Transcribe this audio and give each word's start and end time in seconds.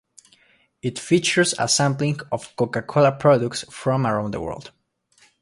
It 0.81 0.97
features 0.97 1.53
a 1.59 1.67
sampling 1.69 2.21
of 2.31 2.55
Coca-Cola 2.55 3.11
products 3.11 3.65
from 3.69 4.07
around 4.07 4.31
the 4.31 4.41
world. 4.41 4.71